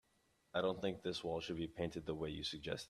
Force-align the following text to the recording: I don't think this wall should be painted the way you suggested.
I 0.53 0.61
don't 0.61 0.81
think 0.81 1.01
this 1.01 1.23
wall 1.23 1.39
should 1.39 1.57
be 1.57 1.67
painted 1.67 2.05
the 2.05 2.15
way 2.15 2.29
you 2.29 2.43
suggested. 2.43 2.79